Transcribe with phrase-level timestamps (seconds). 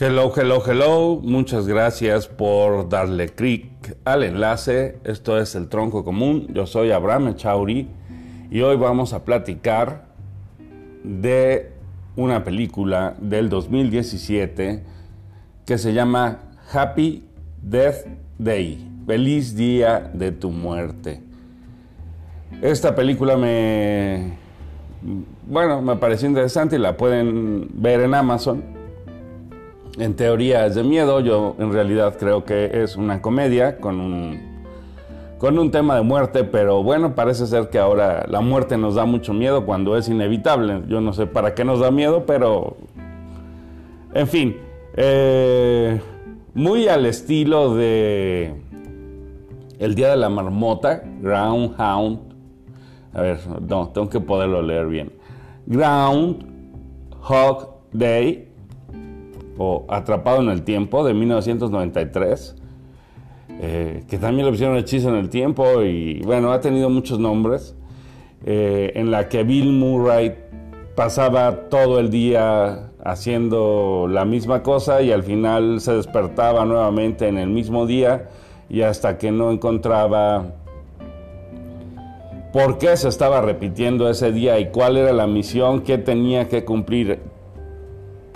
[0.00, 1.20] Hello, hello, hello.
[1.22, 4.98] Muchas gracias por darle clic al enlace.
[5.04, 6.48] Esto es El Tronco Común.
[6.52, 7.86] Yo soy Abraham Echauri
[8.50, 10.06] y hoy vamos a platicar
[11.04, 11.70] de
[12.16, 14.82] una película del 2017
[15.64, 16.40] que se llama
[16.72, 17.22] Happy
[17.62, 18.04] Death
[18.36, 18.90] Day.
[19.06, 21.22] Feliz día de tu muerte.
[22.62, 24.38] Esta película me
[25.46, 28.73] bueno, me pareció interesante y la pueden ver en Amazon
[29.98, 34.40] en teoría es de miedo, yo en realidad creo que es una comedia con un,
[35.38, 39.04] con un tema de muerte, pero bueno, parece ser que ahora la muerte nos da
[39.04, 40.82] mucho miedo cuando es inevitable.
[40.88, 42.76] Yo no sé para qué nos da miedo, pero
[44.14, 44.56] en fin,
[44.96, 46.00] eh,
[46.54, 48.54] muy al estilo de
[49.78, 52.20] El Día de la Marmota, Groundhound.
[53.12, 55.12] A ver, no, tengo que poderlo leer bien.
[55.66, 56.46] Ground
[57.28, 58.53] Hog Day
[59.58, 62.56] o Atrapado en el Tiempo de 1993,
[63.60, 67.76] eh, que también lo pusieron Hechizo en el Tiempo y bueno, ha tenido muchos nombres,
[68.44, 70.34] eh, en la que Bill Murray
[70.94, 77.38] pasaba todo el día haciendo la misma cosa y al final se despertaba nuevamente en
[77.38, 78.28] el mismo día
[78.68, 80.46] y hasta que no encontraba
[82.52, 86.64] por qué se estaba repitiendo ese día y cuál era la misión que tenía que
[86.64, 87.20] cumplir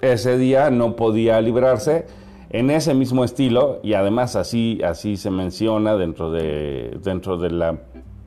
[0.00, 2.06] ese día no podía librarse
[2.50, 7.78] en ese mismo estilo y además así, así se menciona dentro de, dentro de la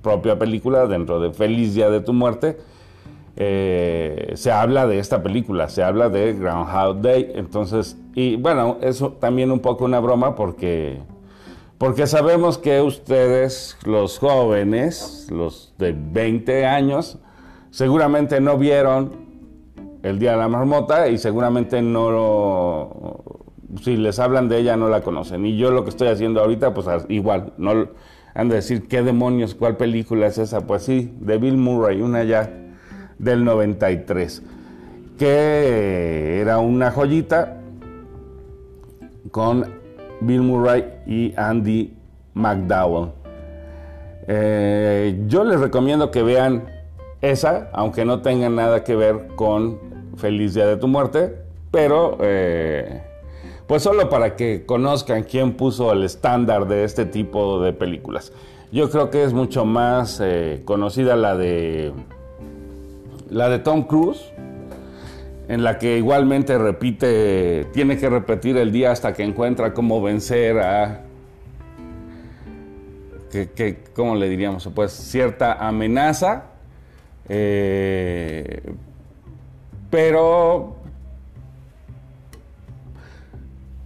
[0.01, 2.57] propia película, dentro de Feliz Día de tu Muerte,
[3.37, 9.13] eh, se habla de esta película, se habla de Groundhog Day, entonces, y bueno, eso
[9.13, 10.99] también un poco una broma porque,
[11.77, 17.19] porque sabemos que ustedes, los jóvenes, los de 20 años,
[17.69, 19.30] seguramente no vieron
[20.03, 23.23] el Día de la Marmota y seguramente no lo,
[23.81, 25.45] si les hablan de ella no la conocen.
[25.45, 27.89] Y yo lo que estoy haciendo ahorita, pues igual, no
[28.33, 30.61] han de decir qué demonios, cuál película es esa.
[30.67, 32.51] Pues sí, de Bill Murray, una ya
[33.17, 34.43] del 93,
[35.17, 37.57] que era una joyita
[39.31, 39.65] con
[40.21, 41.93] Bill Murray y Andy
[42.33, 43.11] McDowell.
[44.27, 46.65] Eh, yo les recomiendo que vean
[47.21, 51.35] esa, aunque no tenga nada que ver con feliz día de tu muerte,
[51.71, 53.01] pero eh,
[53.67, 58.33] pues solo para que conozcan quién puso el estándar de este tipo de películas.
[58.71, 61.91] Yo creo que es mucho más eh, conocida la de
[63.29, 64.31] la de Tom Cruise,
[65.47, 70.59] en la que igualmente repite, tiene que repetir el día hasta que encuentra cómo vencer
[70.59, 71.05] a
[73.31, 74.69] que, ¿cómo le diríamos?
[74.75, 76.45] Pues cierta amenaza.
[77.29, 78.61] Eh,
[79.91, 80.75] pero...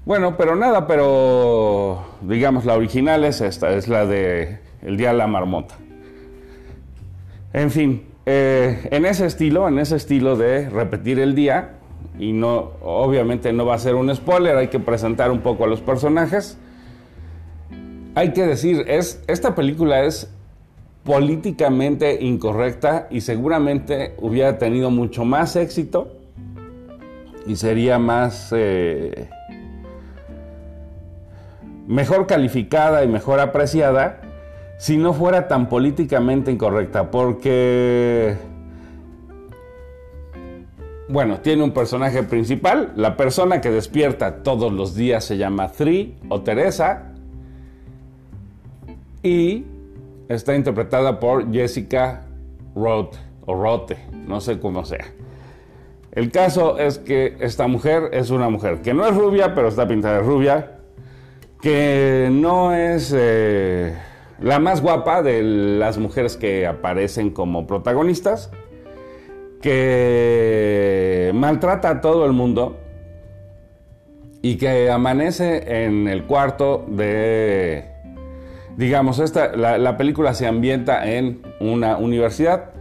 [0.05, 5.17] Bueno, pero nada, pero digamos la original es esta, es la de El Día de
[5.17, 5.75] la Marmota.
[7.53, 11.71] En fin, eh, en ese estilo, en ese estilo de repetir el día,
[12.19, 15.67] y no, obviamente no va a ser un spoiler, hay que presentar un poco a
[15.67, 16.57] los personajes.
[18.13, 20.34] Hay que decir, es, esta película es
[21.05, 26.11] políticamente incorrecta y seguramente hubiera tenido mucho más éxito
[27.45, 29.29] y sería más eh,
[31.87, 34.19] mejor calificada y mejor apreciada
[34.79, 38.35] si no fuera tan políticamente incorrecta porque
[41.07, 46.17] bueno, tiene un personaje principal, la persona que despierta todos los días se llama Three
[46.29, 47.11] o Teresa.
[49.21, 49.65] Y
[50.29, 52.25] está interpretada por Jessica
[52.75, 53.15] Roth
[53.45, 53.97] o Rote,
[54.27, 55.05] no sé cómo sea.
[56.11, 59.87] El caso es que esta mujer es una mujer que no es rubia, pero está
[59.87, 60.77] pintada de rubia,
[61.61, 63.93] que no es eh,
[64.39, 68.49] la más guapa de las mujeres que aparecen como protagonistas,
[69.61, 72.77] que maltrata a todo el mundo
[74.41, 77.94] y que amanece en el cuarto de
[78.77, 82.71] digamos, esta, la, película se ambienta en una universidad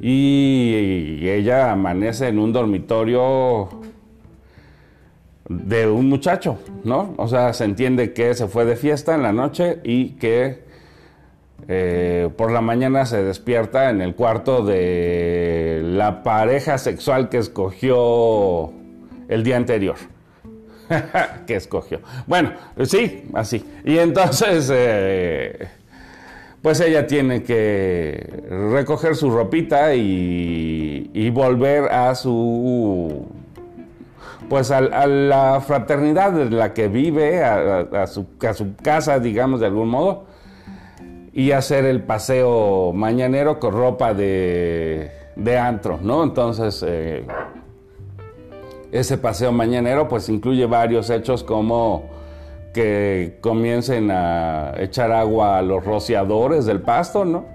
[0.00, 3.68] y, ella amanece en un dormitorio
[5.48, 7.14] de un muchacho, ¿no?
[7.18, 10.64] O sea, se entiende que se fue de fiesta en la noche y que
[11.68, 18.72] eh, por la mañana se despierta en el cuarto de la pareja sexual que escogió
[19.28, 19.96] el día anterior.
[21.46, 22.00] que escogió.
[22.26, 22.52] Bueno,
[22.84, 23.64] sí, así.
[23.84, 25.68] Y entonces, eh,
[26.62, 33.26] pues ella tiene que recoger su ropita y, volver a su
[34.48, 38.26] pues a, la fraternidad de la que vive, a, su,
[38.82, 40.26] casa, digamos, de algún modo,
[41.32, 46.22] y hacer el paseo mañanero con ropa de, de antro, ¿no?
[46.22, 47.26] Entonces, eh,
[48.96, 52.04] ese paseo mañanero pues incluye varios hechos como
[52.72, 57.46] que comiencen a echar agua a los rociadores del pasto, ¿no?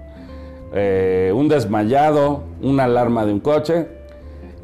[0.74, 3.86] Eh, un desmayado, una alarma de un coche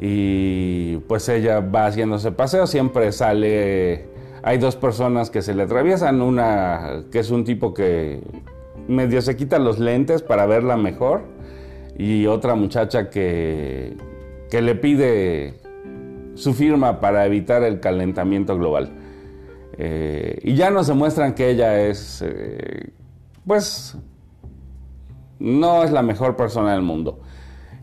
[0.01, 4.07] y pues ella va haciendo ese paseo, siempre sale,
[4.43, 8.21] hay dos personas que se le atraviesan, una que es un tipo que
[8.87, 11.21] medio se quita los lentes para verla mejor
[11.97, 13.95] y otra muchacha que,
[14.49, 15.53] que le pide
[16.39, 18.91] su firma para evitar el calentamiento global.
[19.77, 22.91] Eh, y ya nos demuestran que ella es, eh,
[23.45, 23.97] pues,
[25.37, 27.19] no es la mejor persona del mundo.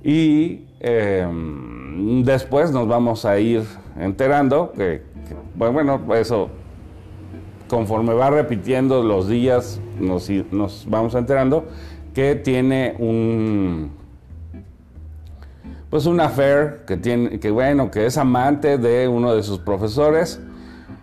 [0.02, 3.62] Y em, después nos vamos a ir
[3.98, 5.02] enterando que,
[5.54, 6.48] bueno, eso,
[7.68, 11.66] conforme va repitiendo los días, nos vamos enterando
[12.14, 13.90] que tiene un,
[15.96, 20.38] pues un affair que tiene, que bueno, que es amante de uno de sus profesores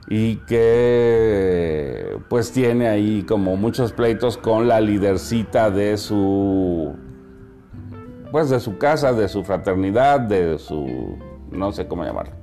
[0.07, 6.93] y que pues tiene ahí como muchos pleitos con la lidercita de su
[8.31, 11.17] pues de su casa, de su fraternidad, de su
[11.49, 12.33] no sé cómo llamarlo.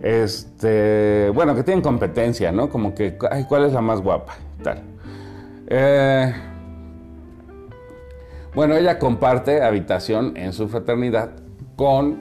[0.00, 2.70] Este, bueno, que tienen competencia, ¿no?
[2.70, 4.34] Como que, ay, ¿cuál es la más guapa?
[4.62, 4.80] Tal.
[5.66, 6.32] Eh,
[8.54, 11.32] bueno, ella comparte habitación en su fraternidad
[11.76, 12.18] con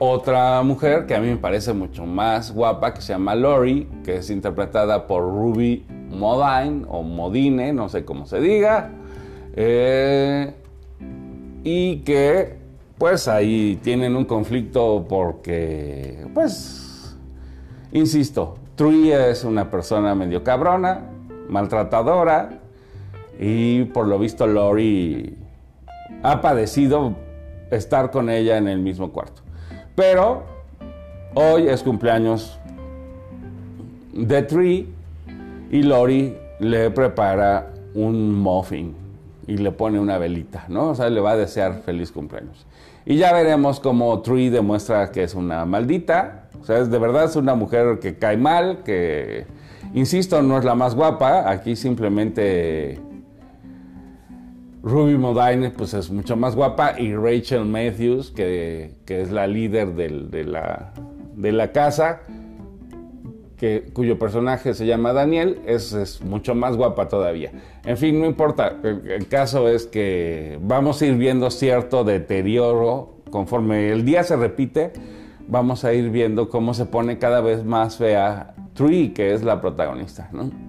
[0.00, 4.16] otra mujer que a mí me parece mucho más guapa, que se llama Lori, que
[4.16, 8.90] es interpretada por Ruby Modine o Modine, no sé cómo se diga.
[9.56, 10.52] Eh,
[11.64, 12.56] y que
[12.98, 17.16] pues ahí tienen un conflicto porque, pues,
[17.92, 21.02] insisto, Tree es una persona medio cabrona,
[21.48, 22.60] maltratadora,
[23.38, 25.36] y por lo visto Lori
[26.24, 27.14] ha padecido
[27.70, 29.42] estar con ella en el mismo cuarto.
[29.94, 30.44] Pero
[31.34, 32.58] hoy es cumpleaños
[34.12, 34.88] de Tree
[35.70, 38.94] y Lori le prepara un muffin
[39.46, 40.90] y le pone una velita, ¿no?
[40.90, 42.66] O sea, le va a desear feliz cumpleaños.
[43.06, 46.48] Y ya veremos cómo Tree demuestra que es una maldita.
[46.60, 49.46] O sea, es, de verdad es una mujer que cae mal, que,
[49.94, 51.50] insisto, no es la más guapa.
[51.50, 53.00] Aquí simplemente
[54.82, 60.44] Ruby Modine pues es mucho más guapa y Rachel Matthews, que, es la líder de,
[60.44, 60.92] la,
[61.34, 62.20] de, la, casa,
[63.56, 67.50] que, cuyo personaje se llama Daniel, es, mucho más guapa todavía.
[67.84, 73.90] En fin, no importa, el, caso es que vamos a ir viendo cierto deterioro conforme
[73.90, 74.92] el día se repite,
[75.48, 79.60] vamos a ir viendo cómo se pone cada vez más fea Tree, que es la
[79.60, 80.67] protagonista, ¿no?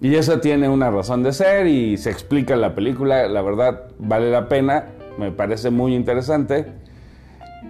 [0.00, 3.84] Y eso tiene una razón de ser y se explica en la película, la verdad
[3.98, 4.84] vale la pena,
[5.18, 6.66] me parece muy interesante.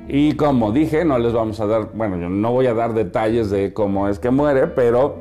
[0.08, 3.50] Y como dije, no les vamos a dar, bueno, yo no voy a dar detalles
[3.50, 5.18] de cómo es que muere, pero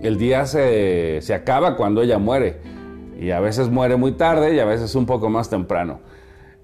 [0.00, 2.58] el día se, acaba cuando ella muere.
[3.18, 6.00] Y a veces muere muy tarde y a veces un poco más temprano.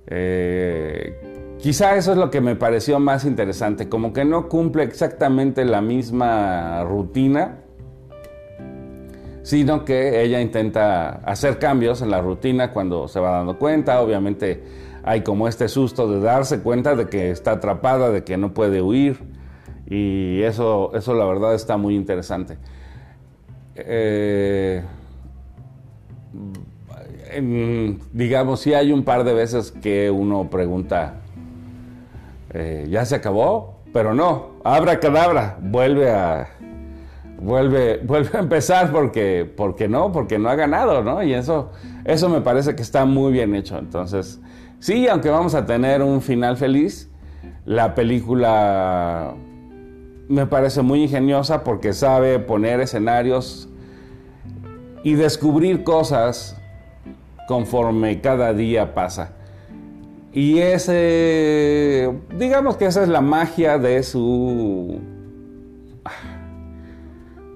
[0.06, 5.64] Eh, quizá eso es lo que me pareció más interesante, como que no cumple exactamente
[5.64, 7.58] la misma rutina
[9.46, 14.00] sino que ella intenta hacer cambios en la rutina cuando se va dando cuenta.
[14.00, 14.64] Obviamente
[15.04, 18.82] hay como este susto de darse cuenta de que está atrapada, de que no puede
[18.82, 19.20] huir.
[19.88, 22.58] Y eso, eso la verdad está muy interesante.
[23.76, 24.82] Eh,
[28.12, 31.20] digamos, sí hay un par de veces que uno pregunta,
[32.52, 33.78] eh, ¿ya se acabó?
[33.92, 36.48] Pero no, abra cadabra, vuelve a,
[37.40, 41.22] vuelve, vuelve a empezar porque, porque no, porque no ha ganado, ¿no?
[41.22, 41.70] Y eso,
[42.04, 43.78] eso me parece que está muy bien hecho.
[43.78, 44.40] Entonces,
[44.78, 47.10] sí, aunque vamos a tener un final feliz,
[47.64, 49.34] la película
[50.28, 53.68] me parece muy ingeniosa porque sabe poner escenarios
[55.02, 56.56] y descubrir cosas
[57.46, 59.32] conforme cada día pasa.
[60.32, 65.00] Y ese, digamos que esa es la magia de su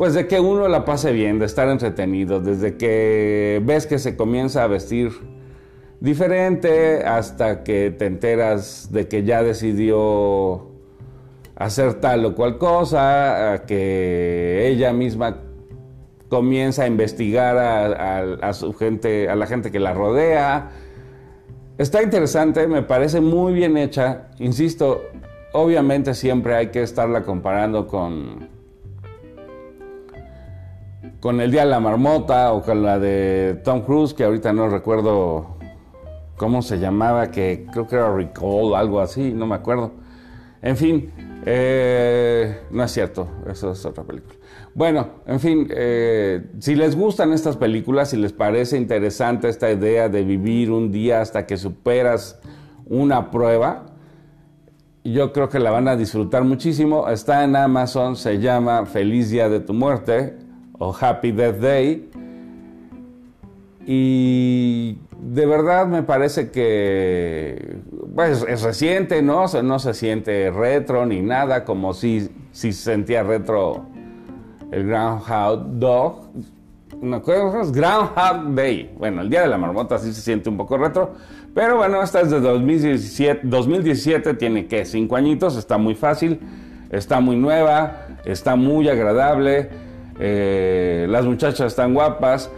[0.01, 4.17] pues de que uno la pase bien, de estar entretenido, desde que ves que se
[4.17, 5.13] comienza a vestir
[6.01, 10.71] diferente hasta que te enteras de que ya decidió
[11.55, 15.37] hacer tal o cual cosa, que ella misma
[16.31, 20.71] comienza a investigar a, su gente, a la gente que la rodea.
[21.77, 24.31] Está interesante, me parece muy bien hecha.
[24.39, 25.03] Insisto,
[25.53, 28.60] obviamente siempre hay que estarla comparando con
[31.21, 34.69] con el Día de la Marmota o con la de Tom Cruise, que ahorita no
[34.69, 35.59] recuerdo
[36.37, 39.93] cómo se llamaba, que creo que era Recall, algo así, no me acuerdo.
[40.63, 41.13] En fin,
[41.45, 44.35] eh, no es cierto, eso es otra película.
[44.75, 50.09] Bueno, en fin, eh, si les gustan estas películas, si les parece interesante esta idea
[50.09, 52.41] de vivir un día hasta que superas
[52.87, 53.87] una prueba,
[55.05, 57.09] yo creo que la van a disfrutar muchísimo.
[57.09, 60.50] Está en Amazon, se llama Feliz Día de tu Muerte
[60.81, 62.11] o Happy Death Day.
[63.87, 67.77] Y de verdad me parece que
[68.15, 69.47] pues, es reciente, ¿no?
[69.63, 73.87] no se siente retro ni nada, como si, si sentía retro
[74.73, 76.31] el Groundhog Dog.
[77.01, 78.95] No, Groundhog Day.
[78.99, 81.15] Bueno, el Día de la Marmota sí se siente un poco retro.
[81.55, 86.41] Pero bueno, esta es de 2017, 2017 tiene que 5 añitos, está muy fácil,
[86.91, 89.69] está muy nueva, está muy agradable,
[90.21, 92.51] eh, las muchachas están guapas.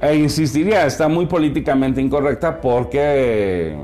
[0.00, 3.76] E insistiría, está muy políticamente incorrecta porque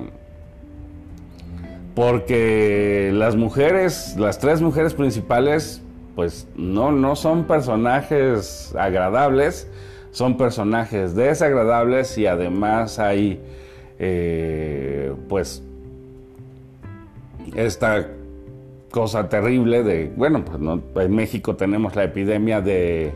[1.95, 5.83] porque las mujeres, las tres mujeres principales,
[6.15, 9.69] pues no, no son personajes agradables,
[10.13, 13.41] son personajes desagradables y además hay
[13.99, 15.63] eh, pues
[17.55, 18.09] esta
[18.99, 20.45] cosa terrible de, bueno,
[20.93, 23.13] pues en México tenemos la epidemia de,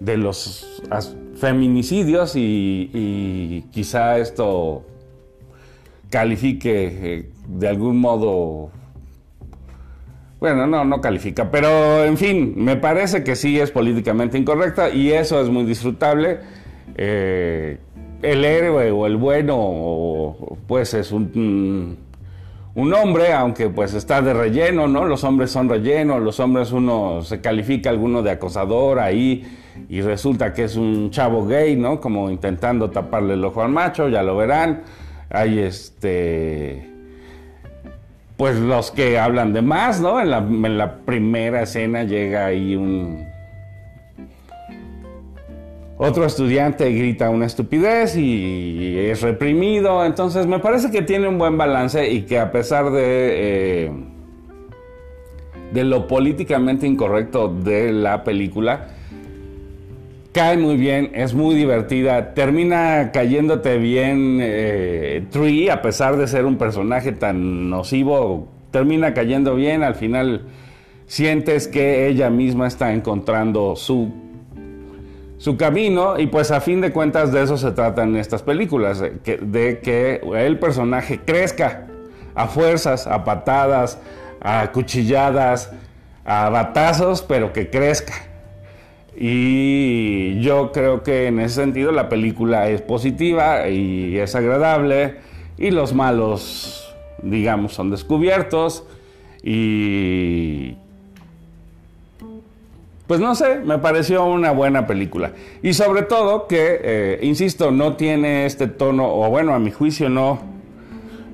[0.00, 0.82] de los
[1.36, 4.82] feminicidios y, quizá esto
[6.10, 8.72] califique eh, de algún modo
[10.40, 15.12] bueno, no, no califica, pero en fin, me parece que sí es políticamente incorrecta y
[15.12, 16.40] eso es muy disfrutable.
[16.96, 17.78] Eh,
[18.22, 20.34] el héroe o el bueno,
[20.66, 21.96] pues es un,
[22.74, 25.04] un hombre, aunque pues está de relleno, ¿no?
[25.04, 29.44] Los hombres son relleno, los hombres uno se califica alguno de acosador ahí
[29.88, 32.00] y resulta que es un chavo gay, ¿no?
[32.00, 34.82] Como intentando taparle el ojo al macho, ya lo verán.
[35.30, 36.90] Hay este
[38.40, 40.18] pues los que hablan de más, ¿no?
[40.18, 40.30] En
[40.78, 43.29] la, primera escena llega ahí un...
[46.02, 51.58] Otro estudiante grita una estupidez y es reprimido, entonces me parece que tiene un buen
[51.58, 53.92] balance y que a pesar de, eh,
[55.74, 58.88] de lo políticamente incorrecto de la película,
[60.32, 66.46] cae muy bien, es muy divertida, termina cayéndote bien eh, Tree, a pesar de ser
[66.46, 70.46] un personaje tan nocivo, termina cayendo bien, al final
[71.06, 74.29] sientes que ella misma está encontrando su,
[75.40, 79.80] su camino y pues a fin de cuentas de eso se tratan estas películas, de
[79.82, 81.86] que el personaje crezca
[82.34, 83.98] a fuerzas, a patadas,
[84.42, 85.72] a cuchilladas,
[86.26, 88.12] a batazos, pero que crezca.
[89.16, 95.16] Y yo creo que en ese sentido la película es positiva y es agradable
[95.56, 98.84] y los malos, digamos, son descubiertos
[99.42, 100.76] y...
[103.10, 105.32] Pues no sé, me pareció una buena película.
[105.64, 110.08] Y sobre todo que, eh, insisto, no tiene este tono, o bueno, a mi juicio
[110.08, 110.38] no,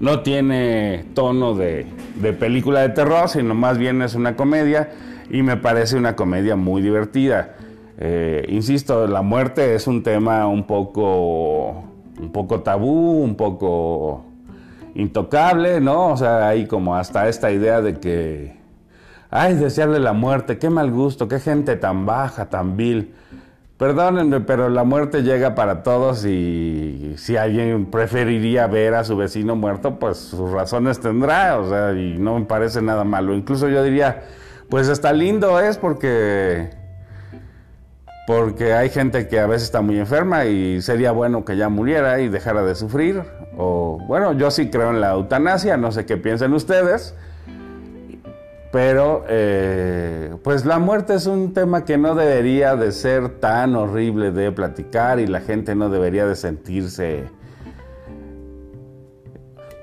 [0.00, 4.88] no tiene tono de, de película de terror, sino más bien es una comedia
[5.28, 7.56] y me parece una comedia muy divertida.
[7.98, 11.84] Eh, insisto, la muerte es un tema un poco,
[12.18, 14.24] un poco tabú, un poco
[14.94, 16.12] intocable, ¿no?
[16.12, 18.56] O sea, hay como hasta esta idea de que,
[19.30, 23.14] ay, desearle la muerte, qué mal gusto, qué gente tan baja, tan vil.
[23.78, 29.54] Perdónenme, pero la muerte llega para todos y si alguien preferiría ver a su vecino
[29.54, 33.34] muerto, pues sus razones tendrá, o sea, y no me parece nada malo.
[33.34, 34.22] Incluso yo diría,
[34.70, 36.70] pues está lindo es porque
[38.26, 42.18] porque hay gente que a veces está muy enferma y sería bueno que ya muriera
[42.20, 43.22] y dejara de sufrir.
[43.56, 47.14] O bueno, yo sí creo en la eutanasia, no sé qué piensen ustedes,
[48.76, 54.32] pero eh, pues la muerte es un tema que no debería de ser tan horrible
[54.32, 57.24] de platicar y la gente no debería de sentirse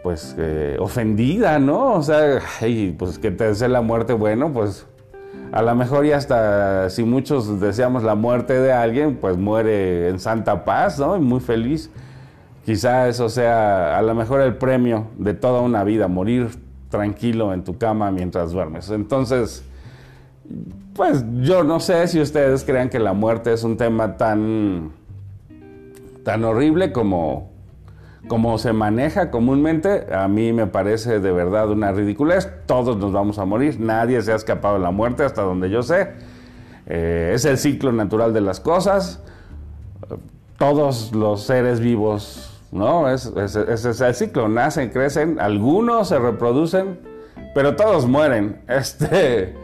[0.04, 1.94] pues eh, ofendida, ¿no?
[1.94, 2.40] O sea,
[3.00, 4.86] pues que te desee la muerte, bueno, pues
[5.52, 10.20] a lo mejor y hasta si muchos deseamos la muerte de alguien, pues muere en
[10.20, 11.18] santa paz, ¿no?
[11.18, 11.90] Y muy feliz.
[12.64, 16.63] Quizá eso sea a lo mejor el premio de toda una vida, morir
[16.94, 18.92] tranquilo en tu cama mientras duermes.
[18.92, 19.66] Entonces,
[20.94, 24.92] pues yo no sé si ustedes crean que la muerte es un tema tan,
[26.24, 27.50] tan horrible como,
[28.28, 32.48] como se maneja comúnmente, a mí me parece de verdad una ridiculez.
[32.68, 35.82] Todos nos vamos a morir, nadie se ha escapado de la muerte hasta donde yo
[35.82, 36.12] sé.
[36.86, 39.20] Eh, es el ciclo natural de las cosas.
[40.60, 43.10] Todos los seres vivos, ¿no?
[43.10, 44.50] Es, es, el ciclo.
[44.50, 47.00] Nacen, crecen, algunos se reproducen,
[47.54, 48.62] pero todos mueren.
[48.68, 49.56] Este.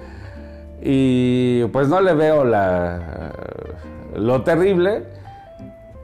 [0.82, 3.34] Y pues no le veo la,
[4.16, 5.04] lo terrible.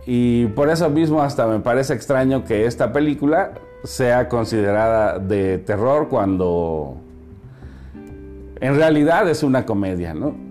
[0.06, 3.52] Y por eso mismo hasta me parece extraño que esta película
[3.84, 6.98] sea considerada de terror cuando
[8.60, 10.45] en realidad es una comedia, ¿no?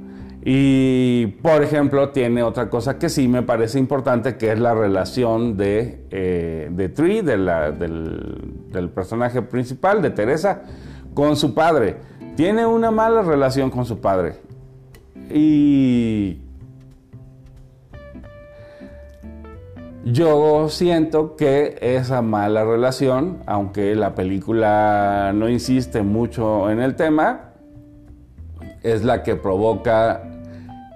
[0.46, 5.56] Y por ejemplo tiene otra cosa que sí me parece importante, que es la relación
[5.56, 7.50] de, eh, de Tree, del,
[8.70, 10.62] del personaje principal, de Teresa,
[11.14, 11.96] con su padre.
[12.36, 14.34] Tiene una mala relación con su padre.
[15.30, 16.44] Y
[20.04, 27.54] Yo siento que esa mala relación, aunque la película no insiste mucho en el tema,
[28.82, 30.33] es la que provoca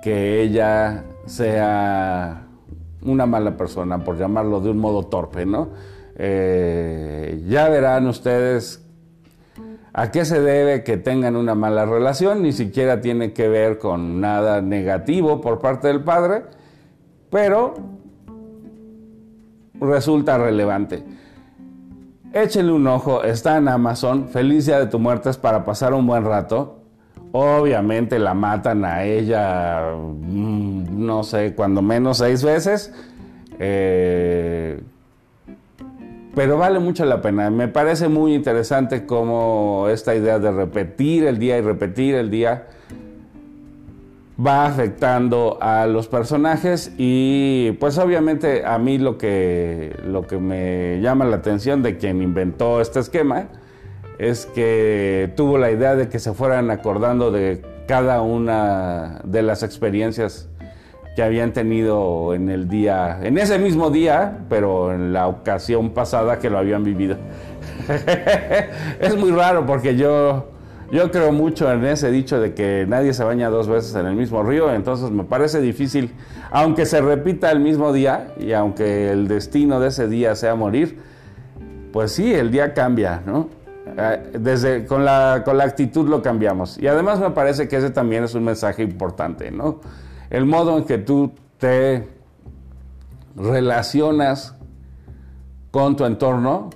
[0.03, 2.47] que ella sea
[3.03, 5.69] una mala persona, por llamarlo de un modo torpe, ¿no?
[6.17, 8.85] Eh, ya verán ustedes
[9.93, 14.21] a qué se debe que tengan una mala relación, ni siquiera tiene que ver con
[14.21, 16.45] nada negativo por parte del padre,
[17.31, 17.75] pero
[19.81, 21.05] resulta relevante.
[22.33, 24.29] Échenle un ojo, está en Amazon.
[24.29, 26.78] Feliz día de tu muerte es para pasar un buen rato.
[27.33, 32.93] Obviamente la matan a ella, mm, no sé, cuando menos seis veces.
[33.59, 34.81] Eh,
[36.35, 37.51] pero vale mucho la pena.
[37.51, 42.67] Me parece muy interesante como esta idea de repetir el día y repetir el día
[44.45, 51.01] va afectando a los personajes y pues obviamente a mí lo que, lo que me
[51.01, 53.49] llama la atención de quien inventó este esquema
[54.19, 59.63] es que tuvo la idea de que se fueran acordando de cada una de las
[59.63, 60.49] experiencias
[61.17, 66.39] que habían tenido en el día, en ese mismo día, pero en la ocasión pasada
[66.39, 67.17] que lo habían vivido.
[69.01, 70.51] es muy raro porque yo
[70.91, 74.15] yo creo mucho en ese dicho de que nadie se baña dos veces en el
[74.15, 76.13] mismo río, entonces me parece difícil,
[76.51, 80.99] aunque se repita el mismo día y aunque el destino de ese día sea morir,
[81.93, 83.51] pues sí, el día cambia, ¿no?
[83.97, 86.79] Eh, desde con la, con la actitud lo cambiamos.
[86.79, 89.81] Y además me parece que ese también es un mensaje importante, ¿no?
[90.31, 92.09] El modo en que tú te
[93.37, 94.55] relacionas
[95.71, 96.71] con tu entorno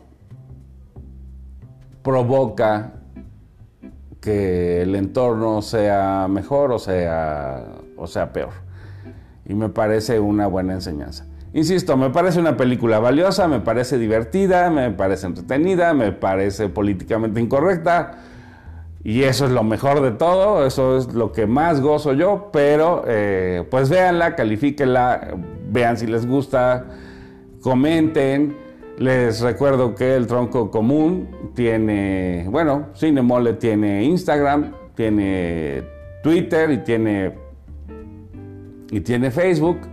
[2.02, 2.92] provoca
[4.20, 7.64] que el entorno sea mejor o sea,
[7.96, 8.52] o sea peor.
[9.44, 11.26] Y me parece una buena enseñanza.
[11.54, 17.40] Insisto, me parece una película valiosa, me parece divertida, me parece entretenida, me parece políticamente
[17.40, 18.12] incorrecta.
[19.04, 23.04] Y eso es lo mejor de todo, eso es lo que más gozo yo, pero
[23.06, 25.36] eh, pues véanla, califíquenla,
[25.68, 26.86] vean si les gusta,
[27.60, 28.56] comenten.
[28.98, 35.82] Les recuerdo que el tronco común tiene, bueno, Cinemole tiene Instagram, tiene
[36.22, 37.34] Twitter y tiene,
[38.90, 39.91] y tiene Facebook.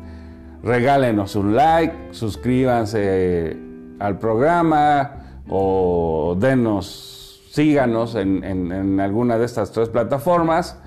[0.63, 3.58] Regálenos un like, suscríbanse
[4.00, 10.78] al programa o denos, síganos en, en alguna de estas tres plataformas.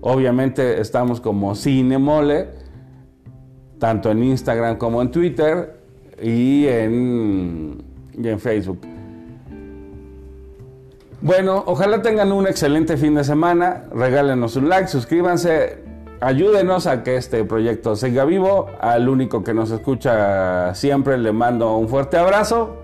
[0.00, 2.48] Obviamente estamos como Cinemole,
[3.78, 5.80] tanto en Instagram como en Twitter
[6.22, 7.82] y en,
[8.22, 8.80] en Facebook.
[11.20, 13.84] Bueno, ojalá tengan un excelente fin de semana.
[13.92, 15.78] Regálenos un like, suscríbanse,
[16.20, 18.66] ayúdenos a que este proyecto siga vivo.
[18.80, 22.82] Al único que nos escucha siempre le mando un fuerte abrazo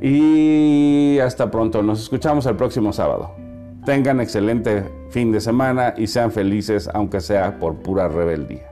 [0.00, 1.82] y hasta pronto.
[1.82, 3.34] Nos escuchamos el próximo sábado.
[3.84, 8.69] Tengan excelente fin de semana y sean felices, aunque sea por pura rebeldía.